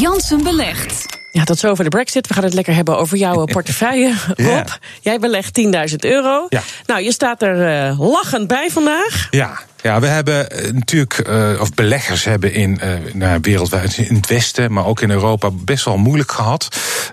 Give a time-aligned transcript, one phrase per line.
[0.00, 1.06] Jansen belegt.
[1.32, 2.26] Ja, tot zover de Brexit.
[2.26, 4.66] We gaan het lekker hebben over jouw portefeuille, Rob.
[4.66, 4.78] Ja.
[5.00, 6.46] Jij belegt 10.000 euro.
[6.48, 6.62] Ja.
[6.86, 9.26] Nou, je staat er eh, lachend bij vandaag.
[9.30, 14.14] Ja, ja we hebben eh, natuurlijk, eh, of beleggers hebben in eh, nou, wereldwijd, in
[14.14, 16.68] het Westen, maar ook in Europa, best wel moeilijk gehad.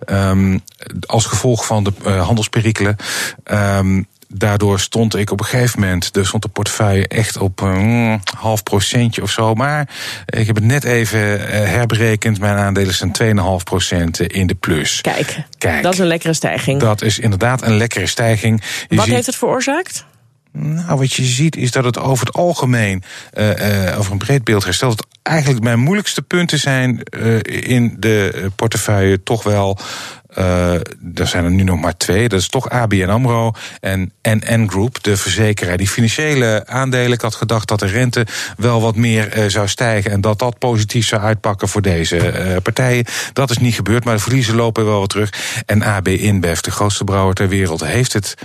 [0.05, 0.57] Ehm,
[1.05, 2.95] als gevolg van de handelsperikelen.
[3.43, 4.01] Ehm,
[4.33, 8.63] Daardoor stond ik op een gegeven moment, dus stond de portefeuille echt op een half
[8.63, 9.53] procentje of zo.
[9.53, 9.89] Maar
[10.25, 12.39] ik heb het net even eh, herberekend.
[12.39, 13.11] Mijn aandelen zijn
[13.59, 15.01] 2,5 procent in de plus.
[15.01, 15.83] Kijk, Kijk.
[15.83, 16.79] dat is een lekkere stijging.
[16.79, 18.61] Dat is inderdaad een lekkere stijging.
[18.87, 20.05] Je Wat ziet- heeft het veroorzaakt?
[20.53, 24.43] Nou, wat je ziet is dat het over het algemeen, eh, eh, over een breed
[24.43, 29.77] beeld herstelt, dat eigenlijk mijn moeilijkste punten zijn eh, in de eh, portefeuille toch wel.
[30.33, 30.73] Eh
[31.15, 32.29] er zijn er nu nog maar twee.
[32.29, 35.77] Dat is toch ABN AMRO en NN Group, de verzekeraar.
[35.77, 38.25] Die financiële aandelen, ik had gedacht dat de rente
[38.57, 40.11] wel wat meer eh, zou stijgen...
[40.11, 43.05] en dat dat positief zou uitpakken voor deze eh, partijen.
[43.33, 45.63] Dat is niet gebeurd, maar de verliezen lopen wel wat terug.
[45.65, 48.35] En AB InBev, de grootste brouwer ter wereld, heeft het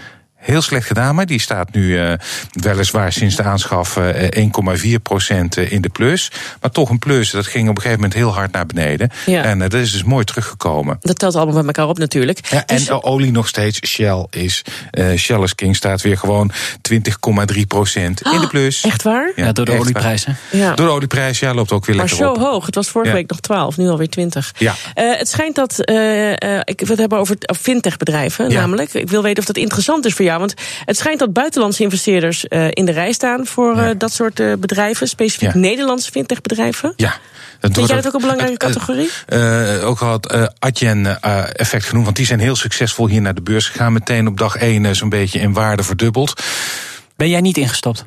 [0.46, 2.12] heel slecht gedaan, maar die staat nu eh,
[2.52, 4.48] weliswaar sinds de aanschaf eh,
[4.94, 6.30] 1,4 procent in de plus.
[6.60, 9.10] Maar toch een plus, dat ging op een gegeven moment heel hard naar beneden.
[9.26, 9.42] Ja.
[9.42, 10.96] En eh, dat is dus mooi teruggekomen.
[11.00, 12.46] Dat telt allemaal bij elkaar op natuurlijk.
[12.50, 16.18] Ja, en Dus- de olie nog steeds, Shell is, eh Shell is King staat weer
[16.18, 18.82] gewoon 20,3 procent in de plus.
[18.84, 19.32] Echt waar?
[19.36, 20.36] Ja, door de olieprijzen.
[20.50, 20.74] Ja.
[20.74, 22.38] Door de olieprijs, ja, loopt ook weer Maar lekker zo op.
[22.38, 22.66] hoog.
[22.66, 23.16] Het was vorige Ja.
[23.16, 24.52] week nog 12, nu alweer 20.
[24.58, 24.74] Ja.
[24.94, 25.84] Eh, het schijnt dat.
[25.84, 28.60] eh, eh, ik wil het hebben over fintech-bedrijven, Ja.
[28.60, 28.94] namelijk.
[28.94, 30.35] Ik wil weten of dat interessant is voor jou.
[30.38, 33.94] Want het schijnt dat buitenlandse investeerders eh, in de rij staan voor eh, Ja.
[33.94, 35.58] dat soort eh, bedrijven, specifiek Ja.
[35.58, 36.92] Nederlandse fintech-bedrijven.
[36.96, 37.16] Ja.
[37.60, 39.10] Vind jij dat ook een belangrijke categorie?
[39.28, 43.42] Uh, ook al het uh, Adyen-effect genoemd, want die zijn heel succesvol hier naar de
[43.42, 43.92] beurs gegaan.
[43.92, 46.42] Meteen op dag 1 zo'n beetje in waarde verdubbeld.
[47.16, 48.06] Ben jij niet ingestapt?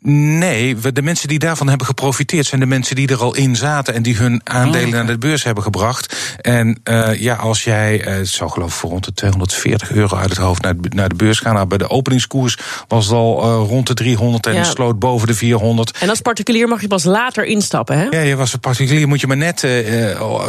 [0.00, 3.94] Nee, de mensen die daarvan hebben geprofiteerd zijn de mensen die er al in zaten
[3.94, 4.96] en die hun aandelen oké.
[4.96, 6.16] naar de beurs hebben gebracht.
[6.40, 10.16] En uh, ja, als jij, uh, het zou geloof ik voor rond de 240 euro
[10.16, 11.54] uit het hoofd naar de, naar de beurs gaan.
[11.54, 14.64] Nou, bij de openingskoers was het al uh, rond de 300 en Ja.
[14.64, 15.98] sloot boven de 400.
[15.98, 18.04] En als particulier mag je pas later instappen, hè?
[18.04, 19.60] Ja, je was een particulier, moet je maar net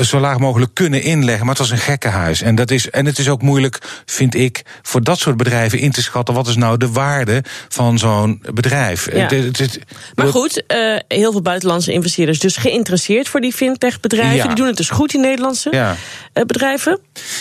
[0.01, 1.45] zo laag mogelijk kunnen inleggen.
[1.45, 2.41] Maar het was een gekkenhuis.
[2.41, 5.91] En, dat is, en het is ook moeilijk, vind ik, voor dat soort bedrijven in
[5.91, 6.33] te schatten.
[6.33, 9.15] wat is nou de waarde van zo'n bedrijf?
[9.15, 9.27] Ja.
[9.43, 9.79] Het- het-
[10.15, 14.35] Maar goed, uh, heel veel buitenlandse investeerders dus geïnteresseerd voor die fintech-bedrijven.
[14.35, 14.45] Ja.
[14.47, 15.95] Die doen het dus goed in Nederlandse Ja.
[16.33, 16.99] uh, bedrijven.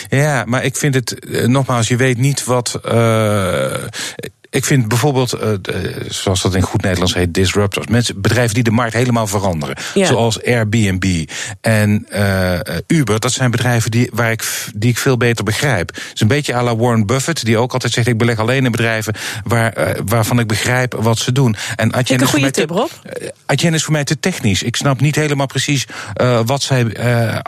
[0.09, 2.79] Ja, maar ik vind het, eh, nogmaals, je weet niet wat.
[2.85, 3.73] Uh,
[4.49, 5.49] ik vind bijvoorbeeld, uh,
[6.07, 7.87] zoals dat in goed Nederlands heet, disruptors.
[7.87, 9.75] Mensen, bedrijven die de markt helemaal veranderen.
[9.93, 10.05] Ja.
[10.05, 11.25] Zoals Airbnb
[11.61, 13.19] en uh, Uber.
[13.19, 14.43] Dat zijn bedrijven die, waar ik,
[14.75, 15.87] die ik veel beter begrijp.
[15.95, 18.65] Het is een beetje à la Warren Buffett, die ook altijd zegt: ik beleg alleen
[18.65, 21.55] in bedrijven waar, uh, waarvan ik begrijp wat ze doen.
[21.75, 22.89] En Adyen is voor mij goede tip, Rob.
[23.01, 24.63] Te, Adyen is voor mij te technisch.
[24.63, 25.87] Ik snap niet helemaal precies
[26.45, 26.85] wat zij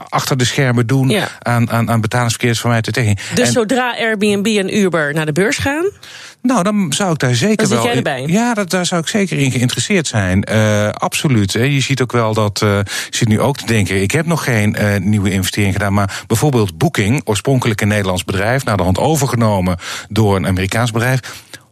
[0.09, 1.29] achter de schermen doen Ja.
[1.39, 2.50] aan, aan, aan betalingsverkeer.
[2.50, 3.22] Is voor mij te technisch.
[3.33, 5.89] Dus En- zodra Airbnb en Uber naar de beurs gaan,
[6.41, 7.84] nou, dan zou ik daar zeker wel.
[7.84, 8.24] jij erbij?
[8.28, 10.44] Ja, dat, daar zou ik zeker in geïnteresseerd zijn.
[10.44, 11.53] Eh, absoluut.
[11.53, 11.63] Hè.
[11.63, 12.62] Je ziet ook wel dat.
[12.62, 14.02] eh je zit nu ook te denken.
[14.02, 15.94] Ik heb nog geen eh, nieuwe investering gedaan.
[15.94, 19.78] Maar bijvoorbeeld Booking, oorspronkelijk een Nederlands bedrijf, naar de hand overgenomen
[20.09, 21.19] door een Amerikaans bedrijf.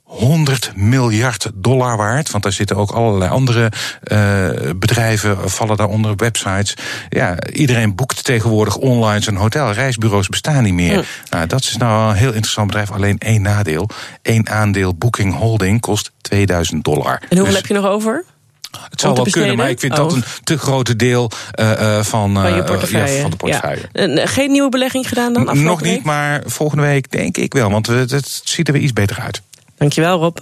[0.10, 2.32] 100 miljard dollar waard.
[2.32, 3.72] Want daar zitten ook allerlei andere
[4.04, 6.74] uh, bedrijven, vallen daaronder, websites.
[7.10, 9.72] Ja, iedereen boekt tegenwoordig online zijn hotel.
[9.72, 11.08] Reisbureaus bestaan niet meer.
[11.30, 12.92] Nou, dat is nou een heel interessant bedrijf.
[12.92, 13.90] Alleen één nadeel.
[14.22, 17.06] Eén aandeel Booking Holding kost 2000 dollar.
[17.06, 18.26] en hoeveel Dus heb je nog over?
[18.90, 22.34] het zou wel kunnen, maar ik vind dat een te grote deel uh, uh, van,
[22.34, 23.16] Van je portefeuille.
[23.16, 23.82] ja, van de portefeuille.
[23.92, 24.02] Ja.
[24.02, 25.64] En, eh, geen nieuwe belegging gedaan dan?
[25.64, 26.04] Nog niet, week?
[26.04, 27.70] maar volgende week denk ik wel.
[27.70, 29.42] Want het ziet er weer iets beter uit.
[29.80, 30.38] Dankjewel, Rob.